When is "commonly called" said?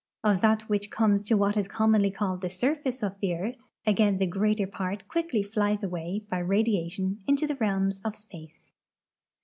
1.67-2.41